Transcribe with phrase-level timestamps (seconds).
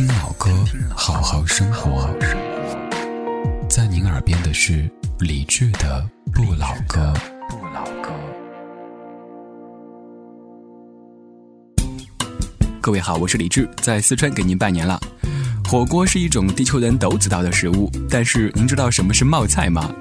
[0.00, 0.50] 听老歌，
[0.96, 2.08] 好好生活。
[3.68, 7.12] 在您耳边的是李志的《不老歌》。
[7.50, 8.10] 不老歌。
[12.80, 14.98] 各位好，我是李志，在四川给您拜年了。
[15.66, 19.94] 火锅是一种地球人都知道的食物，但是您知道什么是冒菜吗？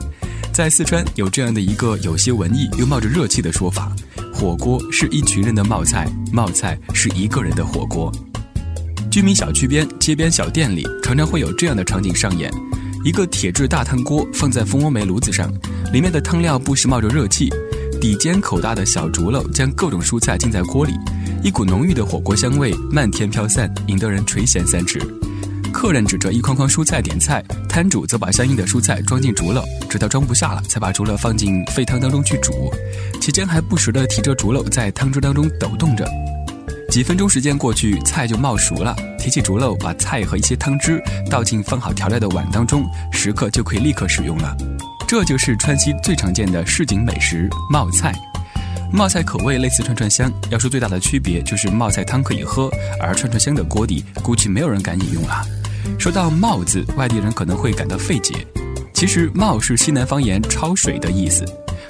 [0.54, 3.94] 在四川有这样的一个有些文艺又冒着热气的说法：
[4.34, 8.10] 火锅是一群人的冒菜，冒菜是一个人的火锅。
[9.12, 12.52] 居民小区边、街边小店里，常常会有这样的场景上演：
[13.04, 15.52] 一个铁质大汤锅放在蜂窝煤炉子上，
[15.92, 17.50] 里面的汤料不时冒着热气，
[18.00, 20.94] 底尖口大的小竹篓将各种蔬菜浸在锅里，
[21.44, 25.00] 一股浓郁的火锅香味漫天飘散，引得人垂涎三尺。
[25.72, 32.72] 客人指着一筐筐蔬菜点菜，摊主则把相应的蔬菜装进竹篓，直到装不下了，才把竹篓放进沸汤当中去煮，
[33.22, 36.08] 期间还不时地提着竹篓在汤汁当中抖动着。
[36.90, 38.96] 几分钟时间过去，菜就冒熟了。
[39.20, 44.58] 提起竹篓，把菜和一些汤汁倒进放好调料的碗当中，食客就可以立刻使用了。
[45.08, 48.14] 这就是川西最常见的市井美食——冒菜。
[48.92, 55.46] 冒菜口味类似串串香，要说最大的区别就是冒菜汤可以喝，而串串香的锅底估计没有人敢饮用了。
[56.00, 58.34] 说到“冒”字，外地人可能会感到费解。
[58.94, 61.46] 其实“冒”是西南方言“焯水”的意思。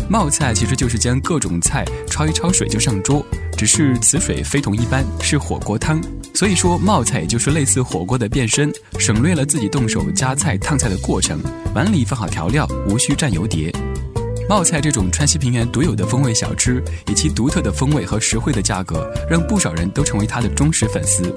[0.10, 3.24] 冒菜其实就是将各种菜焯一焯水就上桌，
[3.56, 6.02] 只是此水非同一般，是火锅汤。
[6.34, 11.40] 所以说冒菜也就是类似火锅的变身，省略了自己动手夹菜烫菜的过程，
[11.76, 13.72] 碗里放好调料，无需蘸油碟。
[14.50, 21.32] 冒菜这种川西平原独有的风味小吃，以其独特的风味和实惠的价格，让不少人都成为它的忠实粉丝。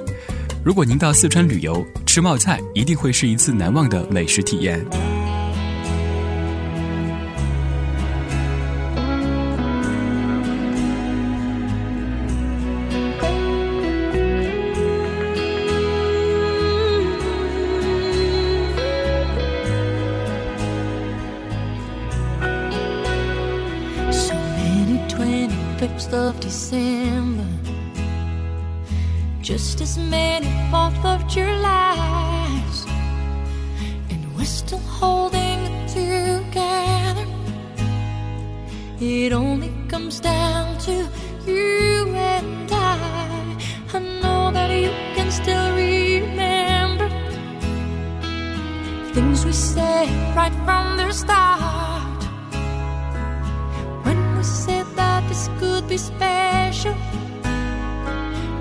[0.65, 4.83] 如果您到四川旅游，吃冒菜一定会是一次难忘的美食体验。
[25.83, 27.45] Of December.
[29.41, 32.87] Just as many Fourth of Julys,
[34.09, 37.27] and we're still holding it together.
[39.01, 41.09] It only comes down to
[41.47, 43.57] you and I.
[43.93, 47.09] I know that you can still remember
[49.13, 51.82] things we said right from the start.
[55.59, 56.95] Could be special.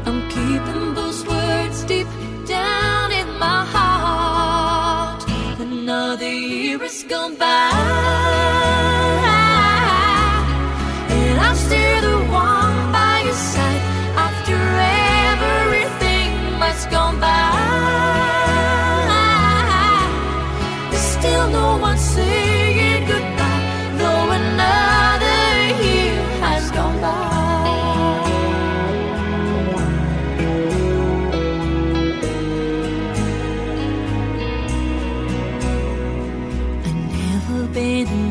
[0.07, 2.07] I'm keeping those words deep
[2.45, 5.23] down in my heart.
[5.59, 7.80] Another year has gone by,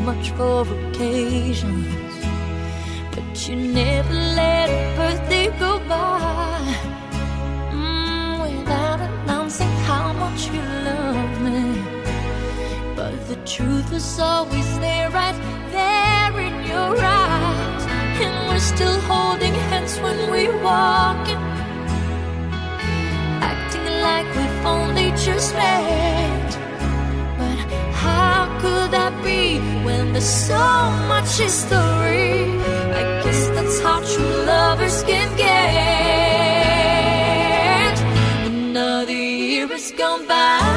[0.05, 1.87] much for occasions,
[3.13, 6.75] but you never let a birthday go by
[7.71, 11.81] mm, without announcing how much you love me.
[12.95, 15.39] But the truth was always there, right
[15.71, 17.83] there in your eyes,
[18.25, 21.37] and we're still holding hands when we walk in,
[23.51, 26.10] acting like we've only just met.
[30.21, 32.45] There's so much history.
[32.93, 35.47] I guess that's how true lovers can get.
[38.45, 40.70] Another year has gone by.